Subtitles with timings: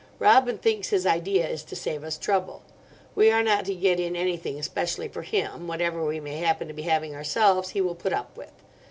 [0.17, 2.63] Robin thinks his idea is to save us trouble.
[3.13, 6.81] We are not to get in anything especially for him—whatever we may happen to be
[6.81, 8.51] having ourselves he will put up with.